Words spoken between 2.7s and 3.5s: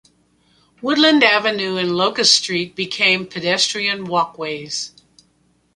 became